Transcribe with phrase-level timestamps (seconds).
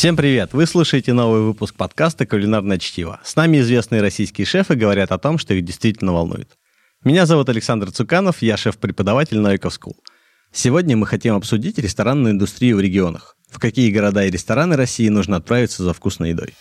[0.00, 0.54] Всем привет!
[0.54, 3.20] Вы слушаете новый выпуск подкаста «Кулинарное чтиво».
[3.22, 6.56] С нами известные российские шефы говорят о том, что их действительно волнует.
[7.04, 9.96] Меня зовут Александр Цуканов, я шеф-преподаватель Новиков School.
[10.52, 13.36] Сегодня мы хотим обсудить ресторанную индустрию в регионах.
[13.50, 16.54] В какие города и рестораны России нужно отправиться за вкусной едой.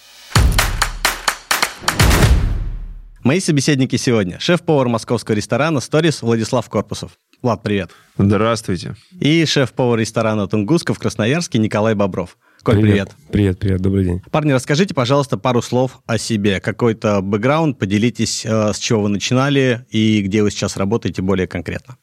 [3.24, 4.38] Мои собеседники сегодня.
[4.42, 7.14] Шеф-повар московского ресторана «Сторис» Владислав Корпусов.
[7.42, 7.92] Влад, привет.
[8.17, 8.98] Здравствуйте.
[9.17, 12.35] И шеф-повар ресторана «Тунгуска» в Красноярске Николай Бобров.
[12.63, 13.09] Коль, привет.
[13.31, 14.22] Привет, привет, привет, добрый день.
[14.31, 16.59] Парни, расскажите, пожалуйста, пару слов о себе.
[16.59, 21.95] Какой-то бэкграунд, поделитесь, э, с чего вы начинали и где вы сейчас работаете более конкретно.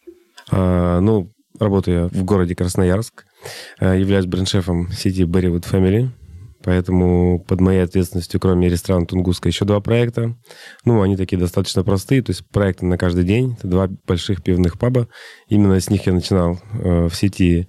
[0.50, 3.26] А, ну, работаю я в городе Красноярск,
[3.80, 6.08] э, являюсь бренд-шефом сети Berrywood Family,
[6.64, 10.36] поэтому под моей ответственностью, кроме ресторана Тунгуска, еще два проекта.
[10.86, 13.56] Ну, они такие достаточно простые, то есть проекты на каждый день.
[13.58, 15.08] Это два больших пивных паба.
[15.48, 17.68] Именно с них я начинал э, в сети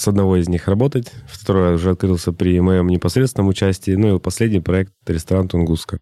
[0.00, 1.12] с одного из них работать.
[1.28, 3.92] Второй уже открылся при моем непосредственном участии.
[3.92, 5.98] Ну и последний проект— ресторан Тунгуска.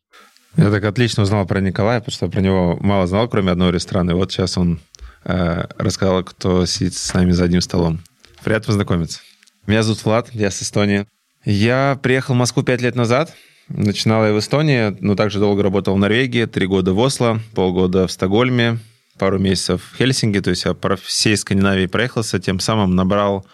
[0.56, 4.12] Я так отлично узнал про Николая, потому что про него мало знал, кроме одного ресторана.
[4.12, 4.80] И вот сейчас он
[5.24, 8.00] э, рассказал, кто сидит с нами за одним столом.
[8.44, 9.20] Приятно познакомиться.
[9.66, 11.06] Меня зовут Влад, я с Эстонии.
[11.44, 13.34] Я приехал в Москву пять лет назад.
[13.68, 18.06] Начинал я в Эстонии, но также долго работал в Норвегии, три года в Осло, полгода
[18.06, 18.78] в Стокгольме,
[19.18, 20.40] пару месяцев в Хельсинки.
[20.40, 23.44] То есть я по всей Скандинавии проехался, тем самым набрал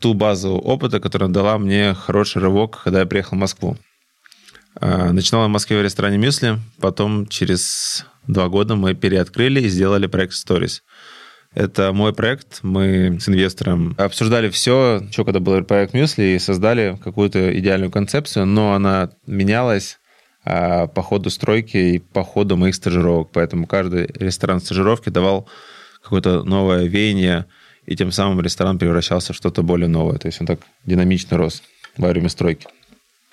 [0.00, 3.76] ту базу опыта, которая дала мне хороший рывок, когда я приехал в Москву.
[4.80, 9.68] А, начинал я в Москве в ресторане «Мюсли», потом через два года мы переоткрыли и
[9.68, 10.80] сделали проект «Stories».
[11.54, 12.60] Это мой проект.
[12.62, 18.46] Мы с инвестором обсуждали все, что когда был проект Мюсли, и создали какую-то идеальную концепцию,
[18.46, 19.98] но она менялась
[20.44, 23.30] а, по ходу стройки и по ходу моих стажировок.
[23.32, 25.48] Поэтому каждый ресторан стажировки давал
[26.02, 27.46] какое-то новое веяние,
[27.88, 30.18] и тем самым ресторан превращался в что-то более новое.
[30.18, 31.62] То есть он так динамично рос
[31.96, 32.66] во время стройки.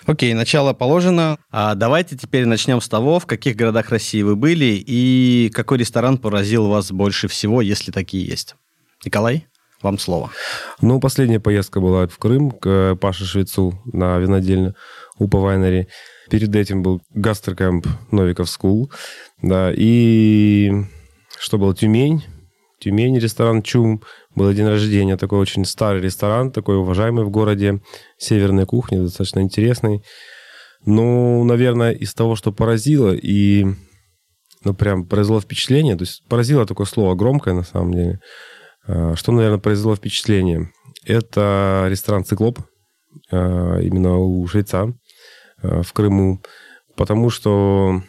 [0.05, 1.37] Окей, начало положено.
[1.51, 6.17] А давайте теперь начнем с того, в каких городах России вы были и какой ресторан
[6.17, 8.55] поразил вас больше всего, если такие есть.
[9.03, 9.45] Николай,
[9.81, 10.31] вам слово.
[10.79, 14.75] Ну, последняя поездка была в Крым к Паше Швецу на винодельню
[15.17, 15.89] Uppa Winery.
[16.29, 18.91] Перед этим был гастрокэмп Novikov School.
[19.41, 20.71] Да, и
[21.39, 21.75] что было?
[21.75, 22.23] Тюмень.
[22.79, 24.03] Тюмень, ресторан Чум.
[24.35, 27.81] Был день рождения, такой очень старый ресторан, такой уважаемый в городе,
[28.17, 30.03] северной кухни, достаточно интересный.
[30.85, 33.65] Ну, наверное, из того, что поразило и
[34.65, 38.19] ну, прям произвело впечатление, то есть поразило такое слово громкое на самом деле.
[38.87, 40.69] А, что, наверное, произвело впечатление?
[41.05, 42.59] Это ресторан «Циклоп»,
[43.31, 44.93] а, именно у швейца
[45.61, 46.41] а, в Крыму,
[46.97, 48.01] потому что,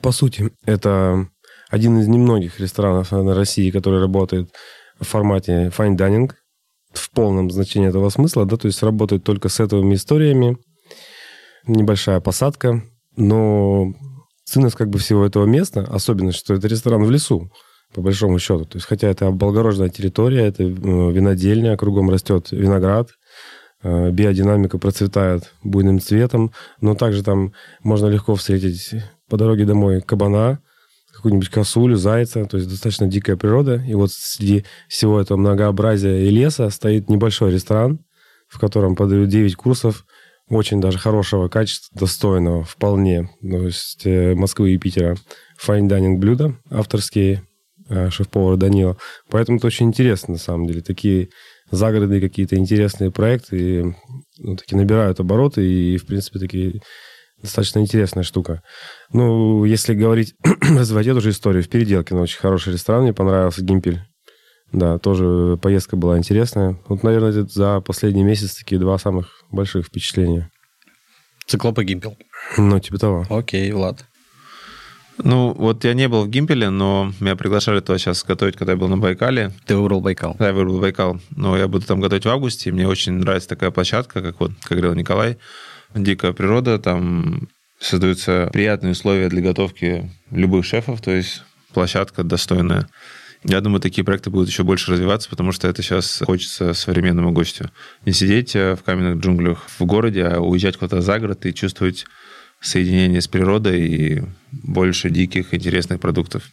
[0.00, 1.28] по сути, это
[1.70, 4.50] один из немногих ресторанов на России, который работает
[5.00, 6.30] формате fine dining,
[6.92, 10.58] в полном значении этого смысла, да, то есть работает только с этими историями,
[11.66, 12.82] небольшая посадка,
[13.16, 13.92] но
[14.44, 17.50] ценность как бы всего этого места, особенно, что это ресторан в лесу,
[17.94, 18.64] по большому счету.
[18.64, 23.10] То есть, хотя это облагороженная территория, это э, винодельня, кругом растет виноград,
[23.82, 28.94] э, биодинамика процветает буйным цветом, но также там можно легко встретить
[29.28, 30.60] по дороге домой кабана,
[31.18, 33.82] какую-нибудь косулю, зайца, то есть достаточно дикая природа.
[33.86, 37.98] И вот среди всего этого многообразия и леса стоит небольшой ресторан,
[38.48, 40.06] в котором подают 9 курсов
[40.48, 45.16] очень даже хорошего качества, достойного вполне, то есть э, Москвы и Питера.
[45.66, 47.42] Dining блюда авторские,
[47.88, 48.96] э, шеф-повар Данила.
[49.28, 50.80] Поэтому это очень интересно, на самом деле.
[50.80, 51.30] Такие
[51.70, 53.94] загородные какие-то интересные проекты
[54.38, 56.80] ну, такие набирают обороты и, в принципе, такие
[57.42, 58.62] достаточно интересная штука.
[59.12, 63.62] Ну, если говорить, развивать эту же историю, в Переделке, ну, очень хороший ресторан, мне понравился,
[63.62, 64.00] Гимпель.
[64.72, 66.78] Да, тоже поездка была интересная.
[66.88, 70.50] Вот, наверное, это за последний месяц такие два самых больших впечатления.
[71.46, 72.16] Циклоп и Гимпел.
[72.58, 73.26] Ну, типа того.
[73.30, 74.04] Окей, Влад.
[75.24, 78.78] Ну, вот я не был в Гимпеле, но меня приглашали туда сейчас готовить, когда я
[78.78, 79.52] был на Байкале.
[79.66, 80.36] Ты выбрал Байкал?
[80.38, 81.18] Да, я выбрал Байкал.
[81.30, 84.52] Но я буду там готовить в августе, и мне очень нравится такая площадка, как вот,
[84.62, 85.38] как говорил Николай,
[85.94, 87.48] дикая природа, там
[87.80, 91.42] создаются приятные условия для готовки любых шефов, то есть
[91.72, 92.88] площадка достойная.
[93.44, 97.70] Я думаю, такие проекты будут еще больше развиваться, потому что это сейчас хочется современному гостю.
[98.04, 102.04] Не сидеть э, в каменных джунглях в городе, а уезжать куда-то за город и чувствовать
[102.60, 106.50] соединение с природой и больше диких, интересных продуктов.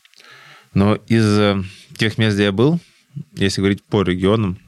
[0.76, 1.64] Но из э,
[1.98, 2.80] тех мест, где я был,
[3.36, 4.60] если говорить по регионам,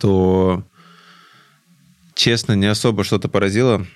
[0.00, 0.64] то
[2.16, 3.86] честно, не особо что-то поразило,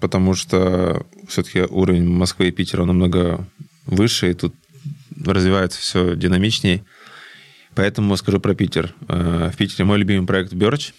[0.00, 3.46] потому что все-таки уровень Москвы и Питера намного
[3.84, 4.54] выше, и тут
[5.24, 6.84] развивается все динамичнее.
[7.74, 8.94] Поэтому скажу про Питер.
[9.08, 10.94] Э, в Питере мой любимый проект Birch.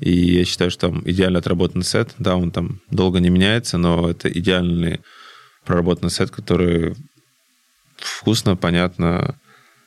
[0.00, 2.14] И я считаю, что там идеально отработанный сет.
[2.18, 5.00] Да, он там долго не меняется, но это идеальный
[5.64, 6.94] проработанный сет, который
[7.96, 9.34] вкусно, понятно,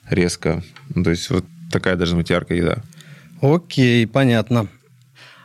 [0.09, 0.63] резко.
[0.93, 2.83] Ну, то есть вот такая должна быть яркая еда.
[3.41, 4.67] Окей, понятно.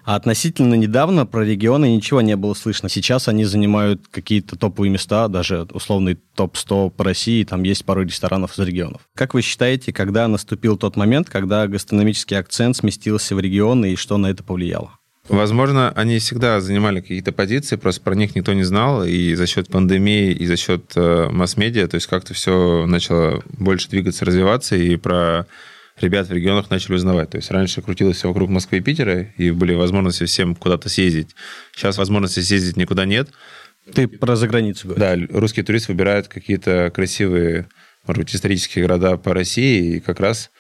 [0.06, 2.88] А относительно недавно про регионы ничего не было слышно.
[2.88, 8.56] Сейчас они занимают какие-то топовые места, даже условный топ-100 по России, там есть пару ресторанов
[8.56, 9.00] из регионов.
[9.17, 14.17] Как вы считаете, когда наступил тот момент, когда гастрономический акцент сместился в регионы и что
[14.17, 14.93] на это повлияло?
[15.29, 19.67] Возможно, они всегда занимали какие-то позиции, просто про них никто не знал, и за счет
[19.67, 24.94] пандемии, и за счет э, масс-медиа, то есть как-то все начало больше двигаться, развиваться, и
[24.94, 25.49] про
[26.01, 27.31] ребят в регионах начали узнавать.
[27.31, 31.35] То есть раньше крутилось все вокруг Москвы и Питера, и были возможности всем куда-то съездить.
[31.75, 33.31] Сейчас возможности съездить никуда нет.
[33.95, 35.29] Ты про заграницу говоришь?
[35.29, 37.69] Да, русские туристы выбирают какие-то красивые,
[38.07, 40.51] может быть, исторические города по России, и как раз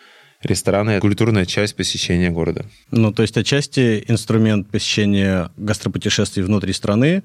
[0.42, 2.66] рестораны– культурная часть посещения города.
[2.90, 7.24] Ну, то есть отчасти инструмент посещения гастропутешествий внутри страны,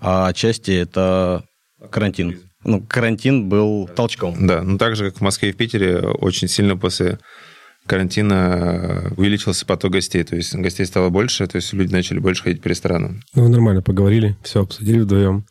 [0.00, 1.44] а отчасти это
[1.90, 4.46] карантин ну, карантин был толчком.
[4.46, 7.18] Да, ну так же, как в Москве и в Питере, очень сильно после
[7.88, 12.62] карантина увеличился поток гостей, то есть гостей стало больше, то есть люди начали больше ходить
[12.62, 13.22] по ресторанам.
[13.34, 15.46] Ну, нормально, поговорили, все обсудили вдвоем.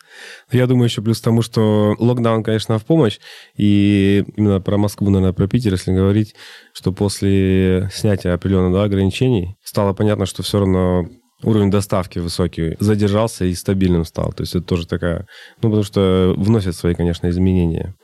[0.50, 3.18] Я думаю еще плюс к тому, что локдаун, конечно, в помощь,
[3.56, 6.34] и именно про Москву, наверное, про Питер, если говорить,
[6.72, 11.08] что после снятия определенных да, ограничений стало понятно, что все равно
[11.42, 14.32] уровень доставки высокий, задержался и стабильным стал.
[14.32, 15.26] То есть это тоже такая...
[15.62, 17.94] Ну, потому что вносят свои, конечно, изменения.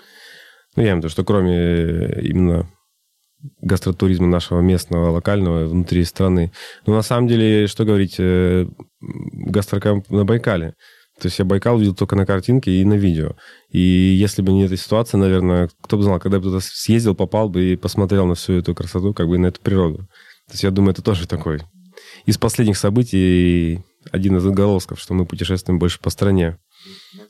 [0.77, 2.69] Ну, я имею в виду, что кроме именно
[3.61, 6.53] гастротуризма нашего местного, локального внутри страны.
[6.87, 8.67] Но на самом деле, что говорить, э,
[9.01, 10.75] гастрокамп на Байкале.
[11.21, 13.37] То есть я Байкал видел только на картинке и на видео.
[13.71, 17.49] И если бы не эта ситуация, наверное, кто бы знал, когда бы туда съездил, попал
[17.49, 19.99] бы и посмотрел на всю эту красоту, как бы на эту природу.
[20.47, 21.61] То есть я думаю, это тоже такой
[22.27, 26.59] из последних событий один из отголосков, что мы путешествуем больше по стране.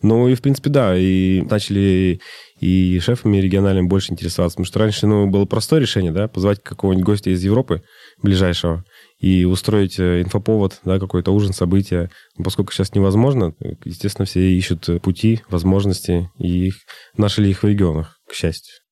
[0.03, 2.21] Ну и, в принципе, да, и начали
[2.61, 7.05] и шефами региональными больше интересоваться, потому что раньше, ну, было простое решение, да, позвать какого-нибудь
[7.05, 7.83] гостя из Европы
[8.23, 8.85] ближайшего
[9.19, 12.11] и устроить э, инфоповод, да, какой-то ужин, события.
[12.37, 13.55] Но поскольку сейчас невозможно,
[13.85, 16.75] естественно, все ищут пути, возможности, и их,
[17.17, 18.84] нашли их в регионах, к счастью.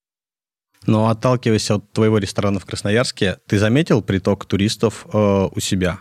[0.86, 6.00] Но отталкиваясь от твоего ресторана в Красноярске, ты заметил приток туристов э, у себя?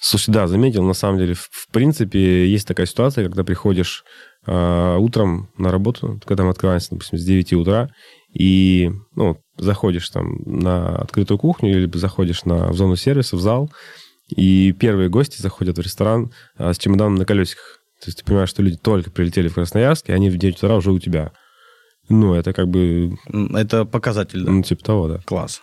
[0.00, 0.82] Слушай, да, заметил.
[0.82, 4.04] На самом деле, в, принципе, есть такая ситуация, когда приходишь
[4.46, 7.88] э, утром на работу, когда мы открываемся, допустим, с 9 утра,
[8.34, 13.70] и ну, заходишь там на открытую кухню или заходишь на, в зону сервиса, в зал,
[14.28, 17.80] и первые гости заходят в ресторан э, с чемоданом на колесиках.
[18.00, 20.74] То есть ты понимаешь, что люди только прилетели в Красноярск, и они в 9 утра
[20.76, 21.32] уже у тебя.
[22.08, 23.16] Ну, это как бы...
[23.54, 24.50] Это показатель, да?
[24.50, 25.18] Ну, типа того, да.
[25.24, 25.62] Класс.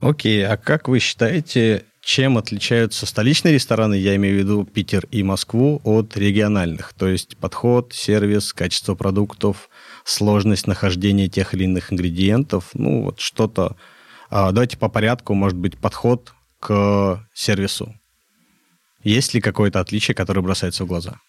[0.00, 5.22] Окей, а как вы считаете, чем отличаются столичные рестораны, я имею в виду Питер и
[5.22, 6.92] Москву, от региональных?
[6.94, 9.68] То есть подход, сервис, качество продуктов,
[10.04, 13.76] сложность нахождения тех или иных ингредиентов, ну вот что-то.
[14.28, 17.94] А, давайте по порядку, может быть, подход к сервису.
[19.04, 21.20] Есть ли какое-то отличие, которое бросается в глаза?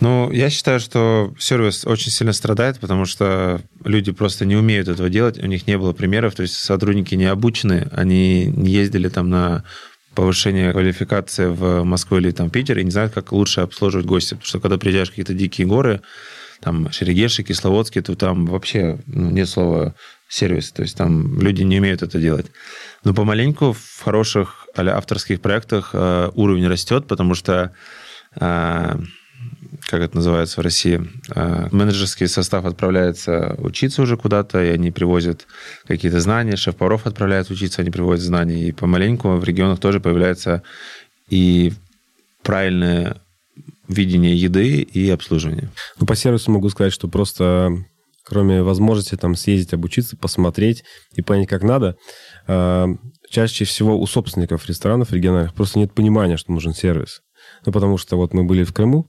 [0.00, 5.08] Ну, я считаю, что сервис очень сильно страдает, потому что люди просто не умеют этого
[5.08, 9.28] делать, у них не было примеров, то есть сотрудники не обучены, они не ездили там
[9.28, 9.64] на
[10.14, 14.34] повышение квалификации в Москву или там Питер и не знают, как лучше обслуживать гостя.
[14.34, 16.00] Потому что когда приезжаешь в какие-то дикие горы,
[16.60, 19.94] там Шерегеши, Кисловодский, то там вообще ну, нет слова
[20.28, 20.72] сервис.
[20.72, 22.46] То есть там люди не умеют это делать.
[23.04, 27.72] Но помаленьку в хороших авторских проектах э, уровень растет, потому что
[28.40, 28.98] э,
[29.86, 35.46] как это называется в России, а, менеджерский состав отправляется учиться уже куда-то, и они привозят
[35.86, 40.62] какие-то знания, шеф-поваров отправляют учиться, они привозят знания, и помаленьку в регионах тоже появляется
[41.28, 41.72] и
[42.42, 43.20] правильное
[43.88, 45.70] видение еды и обслуживания.
[45.98, 47.70] Ну, по сервису могу сказать, что просто
[48.28, 51.96] кроме возможности там съездить, обучиться, посмотреть и понять, как надо,
[52.46, 52.86] а,
[53.30, 57.22] чаще всего у собственников ресторанов региональных просто нет понимания, что нужен сервис.
[57.64, 59.08] Ну, потому что вот мы были в Крыму,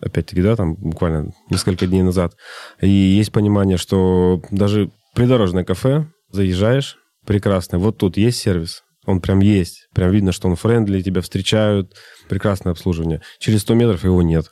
[0.00, 2.36] опять-таки, да, там буквально несколько дней назад.
[2.80, 9.40] И есть понимание, что даже придорожное кафе, заезжаешь, прекрасно, вот тут есть сервис, он прям
[9.40, 11.94] есть, прям видно, что он френдли, тебя встречают,
[12.28, 13.22] прекрасное обслуживание.
[13.38, 14.50] Через 100 метров его нет.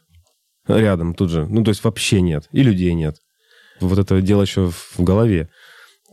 [0.66, 1.46] Рядом тут же.
[1.46, 2.48] Ну, то есть вообще нет.
[2.52, 3.16] И людей нет.
[3.80, 5.50] Вот это дело еще в голове.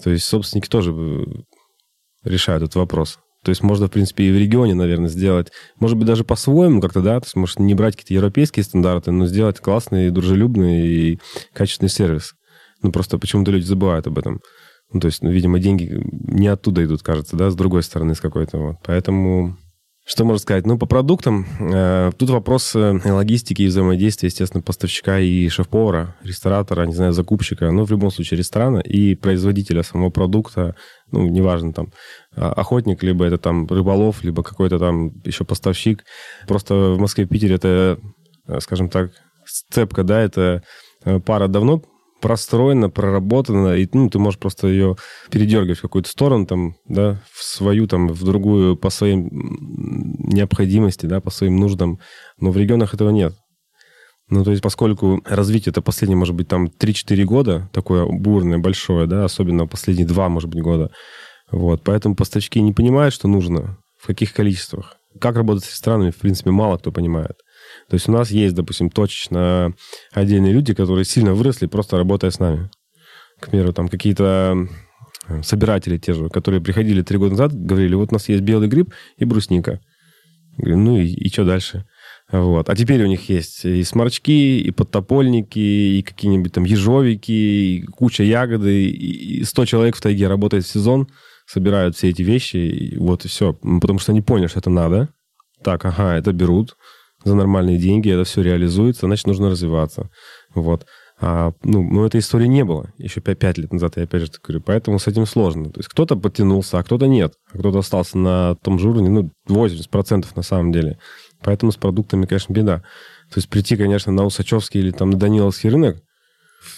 [0.03, 1.23] То есть собственники тоже э,
[2.23, 3.19] решают этот вопрос.
[3.43, 7.01] То есть можно, в принципе, и в регионе, наверное, сделать, может быть, даже по-своему как-то,
[7.01, 11.19] да, то есть, может, не брать какие-то европейские стандарты, но сделать классный, дружелюбный и
[11.53, 12.33] качественный сервис.
[12.83, 14.41] Ну, просто почему-то люди забывают об этом.
[14.93, 18.19] Ну, то есть, ну, видимо, деньги не оттуда идут, кажется, да, с другой стороны, с
[18.19, 18.75] какой-то вот.
[18.83, 19.57] Поэтому
[20.11, 20.65] что можно сказать?
[20.65, 26.85] Ну, по продуктам, э, тут вопрос э, логистики и взаимодействия, естественно, поставщика и шеф-повара, ресторатора,
[26.85, 30.75] не знаю, закупщика, ну, в любом случае, ресторана и производителя самого продукта,
[31.13, 31.93] ну, неважно, там,
[32.35, 36.03] а, охотник, либо это там рыболов, либо какой-то там еще поставщик.
[36.45, 37.97] Просто в Москве, Питере это,
[38.47, 39.11] э, скажем так,
[39.45, 40.61] сцепка, да, это
[41.05, 41.83] э, пара давно
[42.21, 44.95] простроена, проработана, и ну, ты можешь просто ее
[45.29, 51.19] передергивать в какую-то сторону, там, да, в свою, там, в другую, по своим необходимости, да,
[51.19, 51.99] по своим нуждам.
[52.39, 53.33] Но в регионах этого нет.
[54.29, 59.05] Ну, то есть, поскольку развитие это последние, может быть, там 3-4 года, такое бурное, большое,
[59.05, 60.91] да, особенно последние 2, может быть, года,
[61.51, 64.95] вот, поэтому поставщики не понимают, что нужно, в каких количествах.
[65.19, 67.33] Как работать с странами, в принципе, мало кто понимает.
[67.91, 69.73] То есть у нас есть, допустим, точечно
[70.13, 72.69] отдельные люди, которые сильно выросли, просто работая с нами.
[73.41, 74.65] К примеру, там какие-то
[75.27, 78.69] э, собиратели те же, которые приходили три года назад, говорили, вот у нас есть белый
[78.69, 79.81] гриб и брусника.
[80.55, 81.83] Говорю, ну и, и что дальше?
[82.31, 82.69] Вот.
[82.69, 88.23] А теперь у них есть и сморчки, и подтопольники, и какие-нибудь там ежовики, и куча
[88.23, 91.09] ягоды, и 100 человек в тайге работает в сезон,
[91.45, 93.51] собирают все эти вещи, и вот и все.
[93.51, 95.09] Потому что они поняли, что это надо.
[95.61, 96.77] Так, ага, это берут
[97.23, 100.09] за нормальные деньги, это все реализуется, значит, нужно развиваться.
[100.53, 100.85] Вот.
[101.23, 104.31] А, ну, но этой истории не было еще 5, 5 лет назад, я опять же
[104.43, 104.63] говорю.
[104.65, 105.65] Поэтому с этим сложно.
[105.65, 107.35] То есть кто-то подтянулся, а кто-то нет.
[107.53, 110.97] А кто-то остался на том же уровне, ну, 80% на самом деле.
[111.43, 112.79] Поэтому с продуктами, конечно, беда.
[113.29, 116.01] То есть прийти, конечно, на Усачевский или там на Даниловский рынок,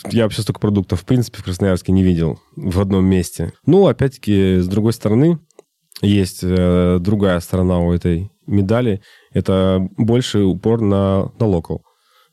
[0.10, 3.54] я вообще столько продуктов, в принципе, в Красноярске не видел в одном месте.
[3.66, 5.40] Ну, опять-таки, с другой стороны,
[6.02, 9.02] есть э, другая сторона у этой медали.
[9.32, 11.84] Это больше упор на, на локал.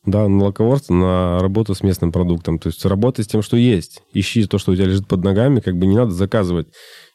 [0.07, 2.59] Да, на локоворство, на работу с местным продуктом.
[2.59, 4.03] То есть работай с тем, что есть.
[4.15, 5.61] Ищи то, что у тебя лежит под ногами.
[5.61, 6.69] Как бы не надо заказывать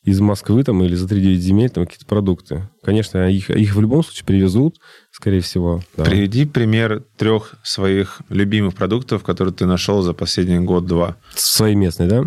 [0.04, 2.70] из Москвы там или за 3-9 земель там какие-то продукты.
[2.84, 4.78] Конечно, их, их в любом случае привезут,
[5.12, 5.82] скорее всего.
[5.98, 6.04] Да.
[6.04, 11.18] Приведи пример трех своих любимых продуктов, которые ты нашел за последний год-два.
[11.34, 12.26] Свои местные, да?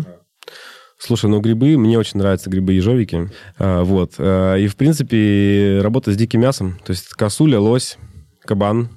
[0.99, 3.29] Слушай, ну грибы, мне очень нравятся грибы-ежовики.
[3.57, 4.15] А, вот.
[4.17, 6.77] А, и, в принципе, работа с диким мясом.
[6.85, 7.97] То есть косуля, лось,
[8.43, 8.89] кабан,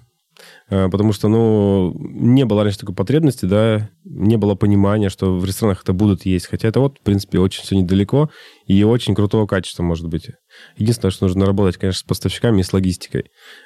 [0.91, 5.83] потому что, ну, не было раньше такой потребности, да, не было понимания, что в ресторанах
[5.83, 6.47] это будут есть.
[6.47, 8.31] Хотя это вот, в принципе, очень все недалеко
[8.67, 10.31] и очень крутого качества может быть.
[10.79, 13.25] Единственное, что нужно работать, конечно, с поставщиками и с логистикой.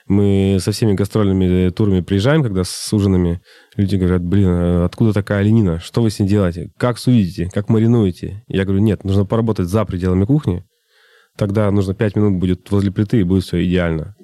[0.09, 3.41] Мы со всеми гастрольными турами приезжаем, когда с ужинами
[3.77, 5.79] люди говорят, блин, а откуда такая оленина?
[5.79, 6.71] Что вы с ней делаете?
[6.77, 7.49] Как судите?
[7.55, 8.43] Как маринуете?
[8.49, 10.65] Я говорю, нет, нужно поработать за пределами кухни,
[11.37, 14.16] тогда нужно 5 минут будет возле плиты, и будет все идеально.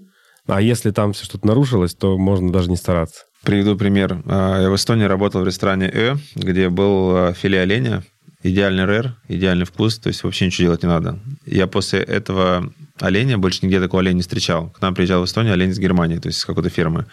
[0.47, 3.25] А если там все что-то нарушилось, то можно даже не стараться.
[3.43, 4.23] Приведу пример.
[4.27, 8.03] А, я в Эстонии работал в ресторане Э, где был а, филе оленя.
[8.45, 11.21] Идеальный рэр, идеальный вкус, то есть вообще ничего делать не надо.
[11.47, 14.71] Я после этого оленя больше нигде такого оленя не встречал.
[14.71, 17.07] К нам приезжал в Эстонию олень из Германии, то есть с какой-то фирмы.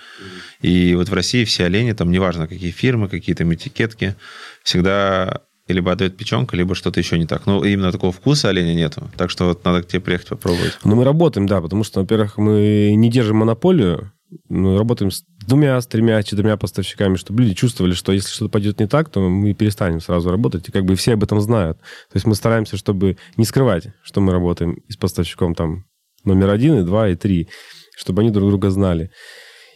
[0.61, 4.15] И вот в России все олени, там неважно какие фирмы, какие там этикетки,
[4.63, 5.41] всегда
[5.73, 7.45] либо отдает печенка, либо что-то еще не так.
[7.45, 9.09] Но именно такого вкуса оленя нету.
[9.17, 10.77] Так что вот надо к тебе приехать попробовать.
[10.83, 14.11] Ну, мы работаем, да, потому что, во-первых, мы не держим монополию,
[14.47, 18.79] мы работаем с двумя, с тремя, четырьмя поставщиками, чтобы люди чувствовали, что если что-то пойдет
[18.79, 21.77] не так, то мы перестанем сразу работать, и как бы все об этом знают.
[21.79, 25.85] То есть мы стараемся, чтобы не скрывать, что мы работаем с поставщиком там
[26.25, 27.49] номер один, и два, и три,
[27.97, 29.11] чтобы они друг друга знали.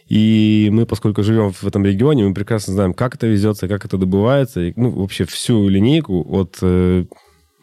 [0.08, 3.96] И мы, поскольку живем в этом регионе, мы прекрасно знаем, как это везется, как это
[3.96, 7.06] добывается, и, ну, вообще всю линейку от, э,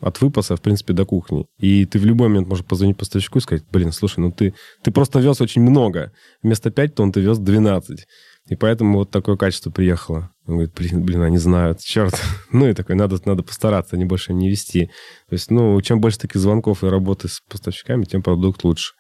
[0.02, 1.46] от выпаса, в принципе, до кухни.
[1.60, 4.92] И ты в любой момент можешь позвонить поставщику и сказать, блин, слушай, ну ты, ты
[4.92, 6.12] просто вез очень много.
[6.42, 8.08] Вместо 5 тонн ты вез 12.
[8.50, 10.32] И поэтому вот такое качество приехало.
[10.48, 12.20] Он говорит, блин, блин, они знают, черт.
[12.52, 14.88] ну и такой, надо, надо постараться, они больше не вести.
[15.30, 18.94] То есть, ну, чем больше таких звонков и работы с поставщиками, тем продукт лучше.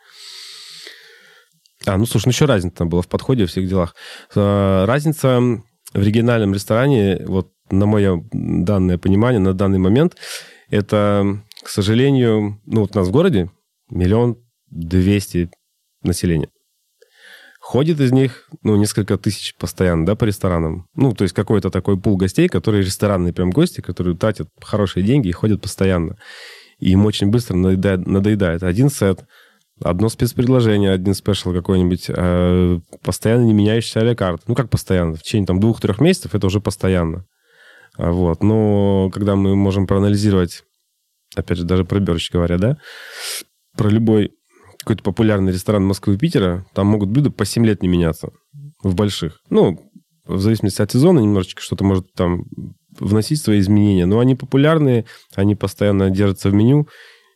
[1.85, 3.95] А, ну, слушай, ну еще разница там была в подходе, во всех делах.
[4.35, 5.39] А, разница
[5.93, 10.15] в региональном ресторане, вот на мое данное понимание, на данный момент,
[10.69, 13.49] это, к сожалению, ну, вот у нас в городе
[13.89, 14.37] миллион
[14.69, 15.49] двести
[16.03, 16.49] населения.
[17.59, 20.87] Ходит из них, ну, несколько тысяч постоянно, да, по ресторанам.
[20.95, 25.29] Ну, то есть какой-то такой пул гостей, которые ресторанные прям гости, которые тратят хорошие деньги
[25.29, 26.17] и ходят постоянно.
[26.79, 29.25] И им очень быстро надоедает, надоедает один сет,
[29.83, 35.15] одно спецпредложение, один спешл какой-нибудь, э, постоянно не меняющийся а Ну, как постоянно?
[35.15, 37.25] В течение там двух-трех месяцев это уже постоянно.
[37.97, 38.43] А, вот.
[38.43, 40.63] Но когда мы можем проанализировать,
[41.35, 42.77] опять же, даже про Берч говоря, да,
[43.75, 44.31] про любой
[44.79, 48.29] какой-то популярный ресторан Москвы и Питера, там могут блюда по 7 лет не меняться
[48.83, 49.39] в больших.
[49.49, 49.79] Ну,
[50.25, 52.45] в зависимости от сезона немножечко что-то может там
[52.99, 54.05] вносить свои изменения.
[54.05, 56.87] Но они популярные, они постоянно держатся в меню,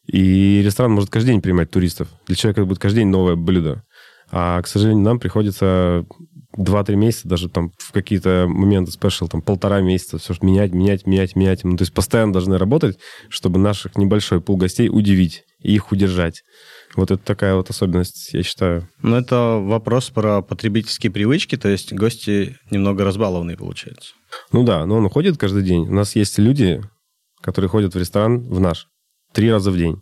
[0.07, 2.07] и ресторан может каждый день принимать туристов.
[2.27, 3.83] Для человека это будет каждый день новое блюдо.
[4.31, 6.05] А, к сожалению, нам приходится
[6.57, 11.35] 2-3 месяца, даже там в какие-то моменты спешл, там полтора месяца, все менять, менять, менять,
[11.35, 11.63] менять.
[11.63, 12.97] Ну, то есть постоянно должны работать,
[13.29, 16.43] чтобы наших небольшой пул гостей удивить и их удержать.
[16.95, 18.87] Вот это такая вот особенность, я считаю.
[19.01, 24.13] Ну, это вопрос про потребительские привычки, то есть гости немного разбалованные, получается.
[24.51, 25.87] Ну да, но он уходит каждый день.
[25.87, 26.81] У нас есть люди,
[27.41, 28.87] которые ходят в ресторан в наш
[29.35, 30.01] три раза в день.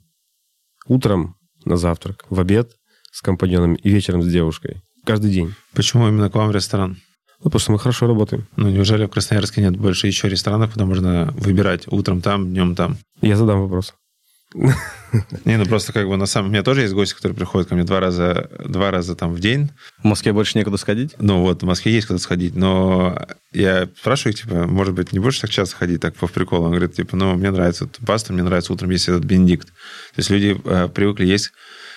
[0.86, 1.36] Утром
[1.66, 2.72] на завтрак, в обед
[3.12, 4.82] с компаньонами и вечером с девушкой.
[5.06, 5.54] Каждый день.
[5.74, 6.98] Почему именно к вам ресторан?
[7.40, 8.48] Ну, потому что мы хорошо работаем.
[8.56, 12.98] Ну, неужели в Красноярске нет больше еще ресторанов, куда можно выбирать утром там, днем там?
[13.22, 13.96] Я задам вопрос.
[15.46, 16.50] Не, ну просто как бы на самом...
[16.50, 19.40] У меня тоже есть гости, которые приходят ко мне два раза, два раза там в
[19.40, 19.70] день.
[20.00, 21.16] В Москве больше некуда сходить?
[21.20, 25.20] Ну вот, в Москве есть куда сходить, но я спрашиваю их, типа, может быть, не
[25.20, 26.66] будешь так часто ходить, так по приколу?
[26.66, 29.68] Он говорит, типа, ну, мне нравится паста, мне нравится утром есть этот бенедикт.
[29.68, 31.52] То есть люди э, привыкли есть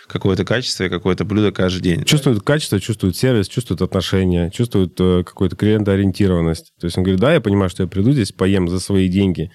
[0.06, 2.04] какое-то качество и какое-то блюдо каждый день.
[2.04, 6.72] Чувствуют качество, чувствуют сервис, чувствуют отношения, чувствуют э, какую-то клиентоориентированность.
[6.80, 9.50] То есть он говорит, да, я понимаю, что я приду здесь, поем за свои деньги,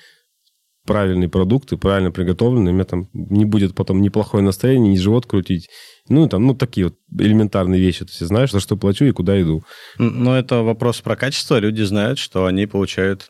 [0.85, 5.69] правильные продукты, правильно приготовленные, у меня там не будет потом неплохое настроение, не живот крутить.
[6.09, 8.05] Ну, там, ну, такие вот элементарные вещи.
[8.05, 9.63] То есть, знаешь, за что плачу и куда иду.
[9.97, 11.59] Но это вопрос про качество.
[11.59, 13.29] Люди знают, что они получают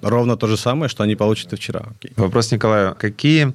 [0.00, 1.92] ровно то же самое, что они получат и вчера.
[1.96, 2.12] Окей.
[2.16, 2.94] Вопрос Николаю.
[2.94, 3.54] Какие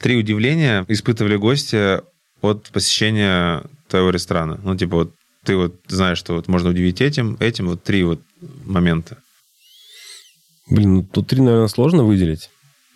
[0.00, 2.00] три удивления испытывали гости
[2.40, 4.60] от посещения твоего ресторана?
[4.62, 8.20] Ну, типа, вот ты вот знаешь, что вот можно удивить этим, этим, вот три вот
[8.64, 9.18] момента.
[10.70, 12.50] Блин, ну тут три, наверное, сложно выделить.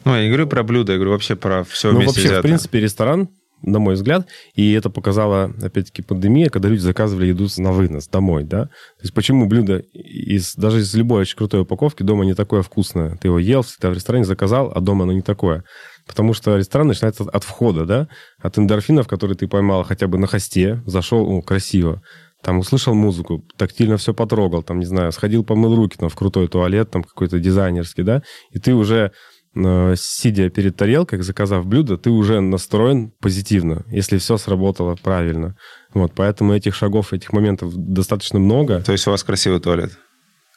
[0.04, 2.40] Ну, я не говорю про блюда, я говорю вообще про все Ну, вместе вообще, взятое.
[2.40, 3.28] в принципе, ресторан,
[3.62, 8.44] на мой взгляд, и это показала, опять-таки, пандемия, когда люди заказывали еду на вынос домой,
[8.44, 8.66] да.
[8.66, 13.16] То есть почему блюдо из, даже из любой очень крутой упаковки дома не такое вкусное?
[13.16, 15.64] Ты его ел, всегда в ресторане заказал, а дома оно не такое.
[16.06, 18.08] Потому что ресторан начинается от входа, да,
[18.40, 22.00] от эндорфинов, которые ты поймал хотя бы на хосте, зашел, о, красиво,
[22.42, 26.48] там услышал музыку, тактильно все потрогал, там, не знаю, сходил, помыл руки там в крутой
[26.48, 29.12] туалет, там какой-то дизайнерский, да, и ты уже,
[29.54, 35.56] э, сидя перед тарелкой, заказав блюдо, ты уже настроен позитивно, если все сработало правильно.
[35.94, 38.80] Вот, поэтому этих шагов, этих моментов достаточно много.
[38.82, 39.98] То есть у вас красивый туалет?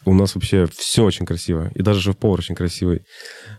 [0.03, 1.71] У нас вообще все очень красиво.
[1.75, 3.03] И даже шеф-повар очень красивый.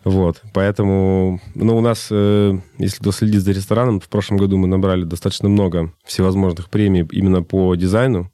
[0.05, 0.42] Вот.
[0.52, 5.48] Поэтому, ну, у нас, э, если кто за рестораном, в прошлом году мы набрали достаточно
[5.48, 8.33] много всевозможных премий именно по дизайну,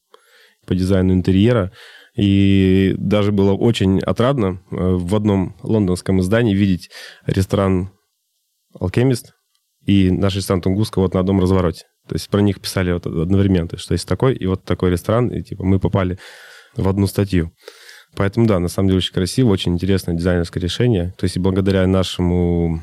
[0.66, 1.70] по дизайну интерьера.
[2.16, 6.90] И даже было очень отрадно э, в одном лондонском издании видеть
[7.26, 7.90] ресторан
[8.74, 9.34] «Алхемист»
[9.84, 11.84] и наш ресторан «Тунгуска» вот на одном развороте.
[12.08, 15.42] То есть про них писали вот одновременно, что есть такой и вот такой ресторан, и
[15.42, 16.18] типа мы попали
[16.74, 17.52] в одну статью.
[18.18, 21.14] Поэтому, да, на самом деле очень красиво, очень интересное дизайнерское решение.
[21.18, 22.82] То есть и благодаря нашему,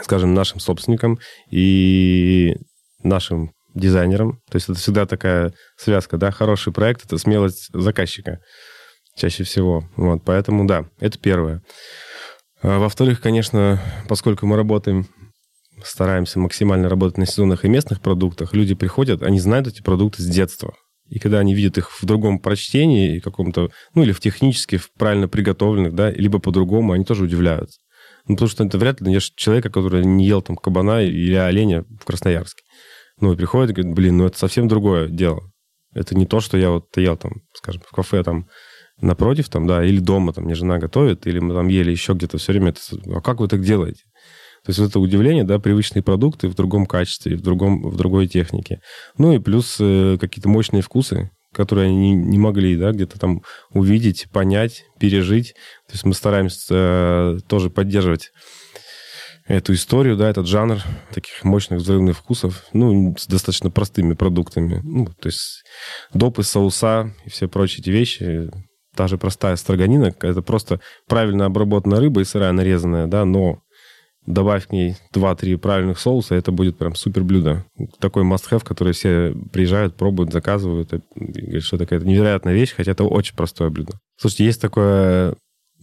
[0.00, 1.18] скажем, нашим собственникам
[1.50, 2.54] и
[3.02, 8.38] нашим дизайнерам, то есть это всегда такая связка, да, хороший проект— это смелость заказчика
[9.16, 9.88] чаще всего.
[9.96, 11.60] Вот, поэтому, да, это первое.
[12.62, 15.08] А Во-вторых, конечно, поскольку мы работаем,
[15.82, 20.26] стараемся максимально работать на сезонных и местных продуктах, люди приходят, они знают эти продукты с
[20.26, 20.74] детства.
[21.12, 25.28] И когда они видят их в другом прочтении, каком-то, ну, или в технически, в правильно
[25.28, 27.80] приготовленных, да, либо по-другому, они тоже удивляются.
[28.26, 31.84] Ну, потому что это вряд ли найдешь человека, который не ел там кабана или оленя
[32.00, 32.62] в Красноярске.
[33.20, 35.42] Ну, и приходит и говорит, блин, ну, это совсем другое дело.
[35.94, 38.46] Это не то, что я вот ел там, скажем, в кафе там
[38.98, 42.38] напротив, там, да, или дома, там, мне жена готовит, или мы там ели еще где-то
[42.38, 42.70] все время.
[42.70, 42.80] Это,
[43.14, 44.04] а как вы так делаете?
[44.64, 48.28] То есть вот это удивление, да, привычные продукты в другом качестве, в, другом, в другой
[48.28, 48.80] технике.
[49.18, 53.42] Ну и плюс э, какие-то мощные вкусы, которые они не, не могли, да, где-то там
[53.70, 55.54] увидеть, понять, пережить.
[55.88, 58.30] То есть мы стараемся э, тоже поддерживать
[59.46, 60.78] эту историю, да, этот жанр
[61.12, 64.80] таких мощных взрывных вкусов, ну, с достаточно простыми продуктами.
[64.84, 65.64] Ну, то есть
[66.14, 68.50] допы, соуса и все прочие эти вещи,
[68.94, 73.61] та простая строганина, это просто правильно обработанная рыба и сырая нарезанная, да, но
[74.26, 77.64] добавь к ней 2-3 правильных соуса, это будет прям супер блюдо.
[77.98, 80.90] Такой must-have, который все приезжают, пробуют, заказывают.
[81.14, 83.94] Говорят, что такая невероятная вещь, хотя это очень простое блюдо.
[84.16, 85.34] Слушайте, есть такое,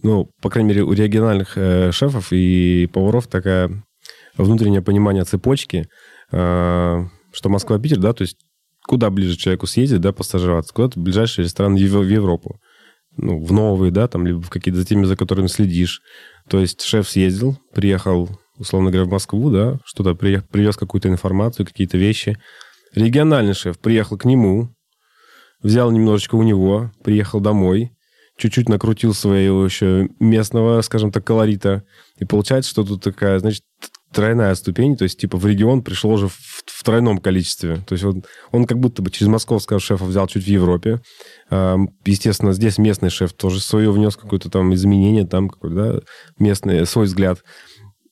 [0.02, 3.82] ну, по крайней мере, у региональных э, шефов и поваров такое
[4.36, 5.88] внутреннее понимание цепочки,
[6.32, 8.38] э, что Москва-Питер, да, то есть
[8.86, 12.58] куда ближе человеку съездить, да, постажироваться, куда-то ближайший ресторан в Европу.
[13.22, 16.00] Ну, в новые, да, там, либо в какие-то за теми, за которыми следишь.
[16.48, 21.66] То есть шеф съездил, приехал, условно говоря, в Москву, да, что-то приехал, привез какую-то информацию,
[21.66, 22.38] какие-то вещи.
[22.94, 24.74] Региональный шеф приехал к нему,
[25.62, 27.92] взял немножечко у него, приехал домой,
[28.38, 31.84] чуть-чуть накрутил своего еще местного, скажем так, колорита.
[32.18, 33.64] И получается, что тут такая, значит,
[34.12, 37.76] тройная ступень, то есть типа в регион пришло уже в, в тройном количестве.
[37.86, 41.00] То есть он, он как будто бы через московского шефа взял чуть в Европе.
[41.50, 46.00] Естественно, здесь местный шеф тоже свое внес какое-то там изменение, там какой да,
[46.38, 47.42] местный свой взгляд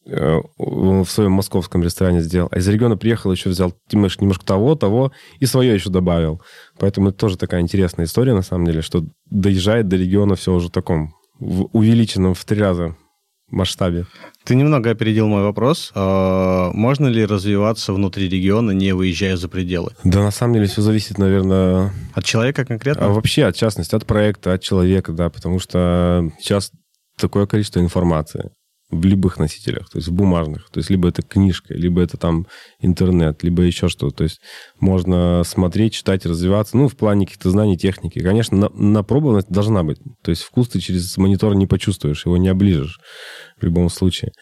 [0.07, 2.49] э, в своем московском ресторане сделал.
[2.53, 6.43] А из региона приехал, еще взял немножко, немножко того, того, и свое еще добавил.
[6.79, 10.69] Поэтому это тоже такая интересная история, на самом деле, что доезжает до региона все уже
[10.69, 12.97] в таком в увеличенном в три раза
[13.51, 14.07] масштабе.
[14.45, 15.93] Ты немного опередил мой вопрос.
[15.95, 19.93] А, можно ли развиваться внутри региона, не выезжая за пределы?
[20.05, 21.93] Да, на самом деле все зависит, наверное...
[22.15, 23.07] От человека конкретно?
[23.07, 26.73] А вообще, от частности, от проекта, от человека, да, потому что сейчас
[27.17, 28.51] такое количество информации
[28.91, 30.71] в любых носителях, то есть в бумажных.
[30.71, 32.47] То есть либо это книжка, либо это там
[32.81, 34.17] интернет, либо еще что-то.
[34.17, 34.41] То есть
[34.81, 36.77] можно смотреть, читать, развиваться.
[36.77, 38.21] Ну, в плане каких-то знаний, техники.
[38.21, 39.99] Конечно, на, напробованность должна быть.
[40.23, 42.99] То есть вкус ты через монитор не почувствуешь, его не оближешь
[43.61, 44.33] в любом случае.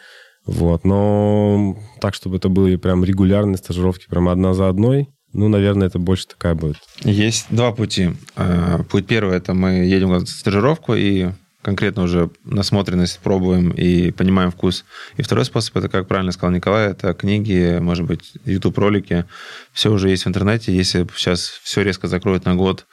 [0.47, 0.85] Вот.
[0.85, 5.99] Но так, чтобы это были прям регулярные стажировки, прям одна за одной, ну, наверное, это
[5.99, 6.77] больше такая будет.
[7.03, 8.11] Есть два пути.
[8.37, 11.31] А, путь первый– это мы едем на стажировку и
[11.67, 14.85] конкретно уже насмотренность пробуем и понимаем вкус.
[15.17, 19.25] И второй способ, это, как правильно сказал Николай, это книги, может быть, YouTube-ролики.
[19.73, 20.73] Все уже есть в интернете.
[20.73, 22.87] Если сейчас все резко закроют на год,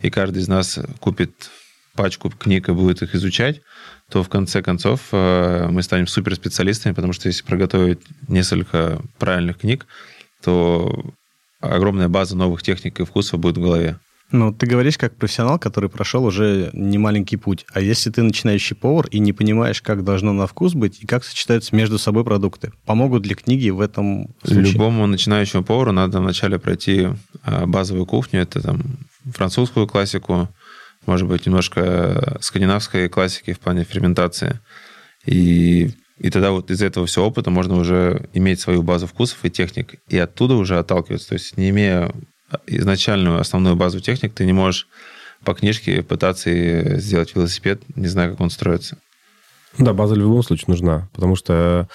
[0.00, 1.50] и каждый из нас купит
[1.94, 3.60] пачку книг и будет их изучать,
[4.10, 9.86] то в конце концов э, мы станем суперспециалистами, потому что если проготовить несколько правильных книг,
[10.42, 11.14] то
[11.60, 14.00] огромная база новых техник и вкусов будет в голове.
[14.32, 17.64] Ну, ты говоришь как профессионал, который прошел уже немаленький путь.
[17.72, 21.24] А если ты начинающий повар и не понимаешь, как должно на вкус быть и как
[21.24, 24.72] сочетаются между собой продукты, помогут ли книги в этом случае?
[24.72, 27.08] Любому начинающему повару надо вначале пройти
[27.44, 28.82] а, базовую кухню, это там
[29.32, 30.48] французскую классику,
[31.06, 34.58] может быть, немножко скандинавской классики в плане ферментации.
[35.24, 39.50] И, и тогда вот из этого всего опыта можно уже иметь свою базу вкусов и
[39.50, 41.28] техник, и оттуда уже отталкиваться.
[41.28, 42.12] То есть не имея
[42.66, 44.88] изначальную основную базу техник, ты не можешь
[45.44, 48.98] по книжке пытаться сделать велосипед, не зная, как он строится.
[49.78, 51.88] Да, база в любом случае нужна, потому что,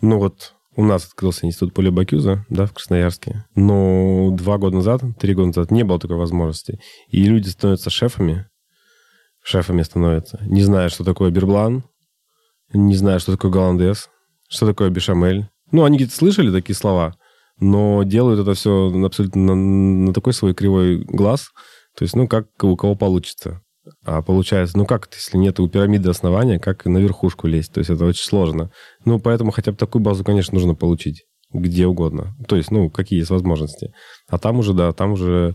[0.00, 5.02] ну вот, у нас открылся институт Поля Бакюза, да, в Красноярске, но два года назад,
[5.20, 6.80] три года назад не было такой возможности.
[7.08, 8.48] И люди становятся шефами,
[9.42, 11.84] шефами становятся, не зная, что такое берблан,
[12.72, 14.08] не зная, что такое голландес,
[14.48, 15.48] что такое бешамель.
[15.70, 17.14] Ну, они где-то слышали такие слова,
[17.62, 21.50] но делают это все абсолютно на, на такой свой кривой глаз,
[21.96, 23.62] то есть, ну, как у кого получится.
[24.04, 27.72] А получается, ну как, если нет у пирамиды основания, как на верхушку лезть?
[27.72, 28.70] То есть это очень сложно.
[29.04, 32.34] Ну, поэтому хотя бы такую базу, конечно, нужно получить где угодно.
[32.48, 33.92] То есть, ну, какие есть возможности.
[34.28, 35.54] А там уже, да, там уже